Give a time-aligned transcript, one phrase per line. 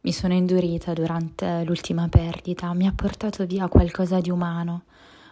[0.00, 4.84] Mi sono indurita durante l'ultima perdita, mi ha portato via qualcosa di umano.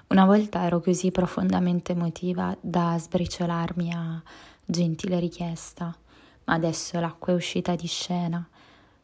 [0.09, 4.21] Una volta ero così profondamente emotiva da sbriciolarmi a
[4.65, 5.97] gentile richiesta,
[6.45, 8.45] ma adesso l'acqua è uscita di scena.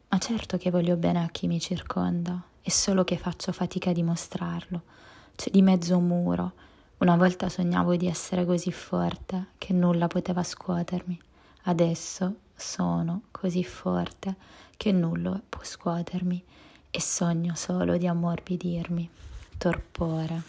[0.09, 3.93] Ma certo che voglio bene a chi mi circonda, è solo che faccio fatica a
[3.93, 4.81] dimostrarlo.
[5.33, 6.51] C'è di mezzo un muro.
[6.97, 11.17] Una volta sognavo di essere così forte che nulla poteva scuotermi.
[11.63, 14.35] Adesso sono così forte
[14.77, 16.43] che nulla può scuotermi
[16.89, 19.09] e sogno solo di ammorbidirmi.
[19.57, 20.41] Torpore.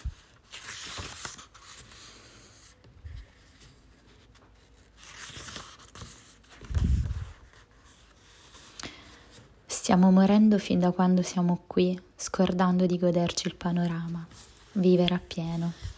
[9.67, 14.27] Stiamo morendo fin da quando siamo qui, scordando di goderci il panorama,
[14.73, 15.94] vivere appieno.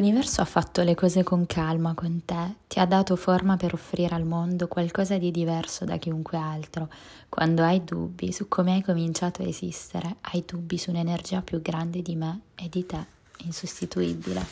[0.00, 4.14] L'universo ha fatto le cose con calma con te, ti ha dato forma per offrire
[4.14, 6.88] al mondo qualcosa di diverso da chiunque altro.
[7.28, 12.00] Quando hai dubbi su come hai cominciato a esistere, hai dubbi su un'energia più grande
[12.00, 13.04] di me e di te,
[13.40, 14.46] insostituibile.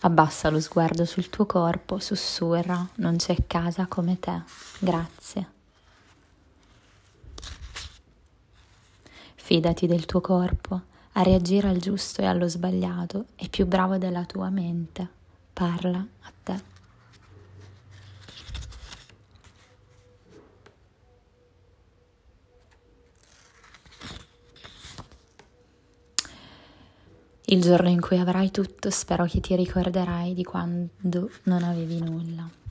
[0.00, 4.42] Abbassa lo sguardo sul tuo corpo, sussurra, non c'è casa come te.
[4.80, 5.61] Grazie.
[9.52, 10.80] Fidati del tuo corpo,
[11.12, 15.06] a reagire al giusto e allo sbagliato, è più bravo della tua mente.
[15.52, 16.62] Parla a te.
[27.44, 32.61] Il giorno in cui avrai tutto, spero che ti ricorderai di quando non avevi nulla.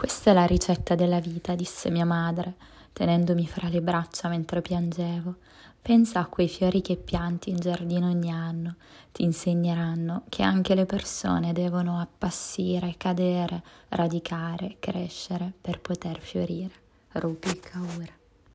[0.00, 2.54] Questa è la ricetta della vita, disse mia madre,
[2.94, 5.34] tenendomi fra le braccia mentre piangevo.
[5.82, 8.76] Pensa a quei fiori che pianti in giardino ogni anno,
[9.12, 16.72] ti insegneranno che anche le persone devono appassire, cadere, radicare, crescere per poter fiorire.
[17.12, 18.19] Rupi Kaur.